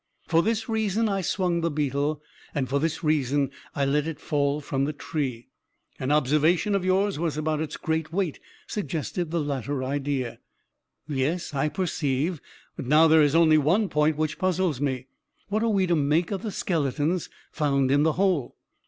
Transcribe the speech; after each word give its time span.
For 0.27 0.41
this 0.41 0.67
reason 0.67 1.07
I 1.07 1.21
swung 1.21 1.61
the 1.61 1.69
beetle, 1.69 2.23
and 2.55 2.67
for 2.67 2.79
this 2.79 3.03
reason 3.03 3.51
I 3.75 3.85
let 3.85 4.07
it 4.07 4.19
fall 4.19 4.59
from 4.59 4.85
the 4.85 4.93
tree. 4.93 5.49
An 5.99 6.09
observation 6.11 6.73
of 6.73 6.83
yours 6.83 7.17
about 7.37 7.61
its 7.61 7.77
great 7.77 8.11
weight 8.11 8.39
suggested 8.65 9.29
the 9.29 9.39
latter 9.39 9.83
idea." 9.83 10.39
"Yes, 11.07 11.53
I 11.53 11.69
perceive; 11.69 12.41
and 12.79 12.87
now 12.87 13.07
there 13.07 13.21
is 13.21 13.35
only 13.35 13.59
one 13.59 13.89
point 13.89 14.17
which 14.17 14.39
puzzles 14.39 14.81
me. 14.81 15.05
What 15.49 15.61
are 15.61 15.69
we 15.69 15.85
to 15.85 15.95
make 15.95 16.31
of 16.31 16.41
the 16.41 16.49
skeletons 16.49 17.29
found 17.51 17.91
in 17.91 18.01
the 18.01 18.13
hole?" 18.13 18.55